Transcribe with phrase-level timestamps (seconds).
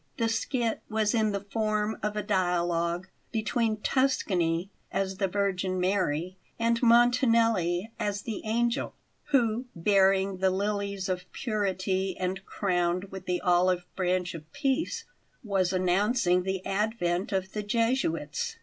[0.17, 6.37] The skit was in the form of a dialogue between Tuscany as the Virgin Mary,
[6.57, 8.95] and Montanelli as the angel
[9.25, 15.03] who, bearing the lilies of purity and crowned with the olive branch of peace,
[15.43, 18.55] was announcing the advent of the Jesuits.